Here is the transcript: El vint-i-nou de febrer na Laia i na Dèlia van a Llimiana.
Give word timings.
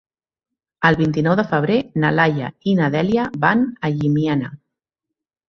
El 0.89 0.95
vint-i-nou 1.01 1.35
de 1.39 1.45
febrer 1.51 1.75
na 2.05 2.11
Laia 2.21 2.49
i 2.73 2.75
na 2.81 2.89
Dèlia 2.97 3.27
van 3.45 3.63
a 3.69 3.93
Llimiana. 4.01 4.53